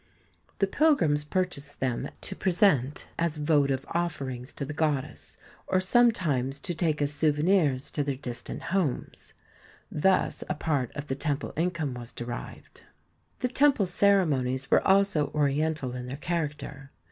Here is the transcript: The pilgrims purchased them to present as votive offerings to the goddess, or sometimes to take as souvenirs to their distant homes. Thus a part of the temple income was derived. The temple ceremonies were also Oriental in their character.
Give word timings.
The 0.57 0.65
pilgrims 0.65 1.23
purchased 1.23 1.79
them 1.79 2.09
to 2.21 2.35
present 2.35 3.05
as 3.19 3.37
votive 3.37 3.85
offerings 3.91 4.51
to 4.53 4.65
the 4.65 4.73
goddess, 4.73 5.37
or 5.67 5.79
sometimes 5.79 6.59
to 6.61 6.73
take 6.73 7.03
as 7.03 7.13
souvenirs 7.13 7.91
to 7.91 8.03
their 8.03 8.15
distant 8.15 8.63
homes. 8.73 9.35
Thus 9.91 10.43
a 10.49 10.55
part 10.55 10.91
of 10.95 11.05
the 11.05 11.13
temple 11.13 11.53
income 11.55 11.93
was 11.93 12.13
derived. 12.13 12.81
The 13.41 13.49
temple 13.49 13.85
ceremonies 13.85 14.71
were 14.71 14.81
also 14.87 15.27
Oriental 15.35 15.93
in 15.93 16.07
their 16.07 16.17
character. 16.17 16.89